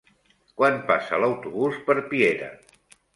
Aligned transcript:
Quan 0.61 0.79
passa 0.87 1.19
l'autobús 1.23 1.77
per 1.91 1.97
Piera? 2.15 2.49